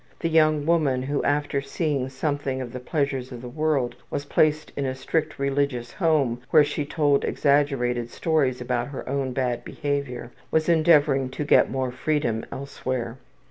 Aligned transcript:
The 0.21 0.29
young 0.29 0.65
woman 0.65 1.03
who 1.03 1.21
after 1.21 1.61
seeing 1.61 2.09
something 2.09 2.59
of 2.59 2.73
the 2.73 2.79
pleasures 2.79 3.31
of 3.31 3.39
the 3.43 3.47
world 3.47 3.93
was 4.09 4.25
placed 4.25 4.71
in 4.75 4.83
a 4.83 4.95
strict 4.95 5.37
religious 5.37 5.93
home 5.93 6.41
where 6.49 6.63
she 6.63 6.85
told 6.87 7.23
exaggerated 7.23 8.09
stories 8.09 8.59
about 8.59 8.87
her 8.87 9.07
own 9.07 9.31
bad 9.31 9.63
behavior, 9.63 10.31
was 10.49 10.67
endeavoring 10.67 11.29
to 11.29 11.45
get 11.45 11.69
more 11.69 11.91
freedom 11.91 12.47
elsewhere. 12.51 13.17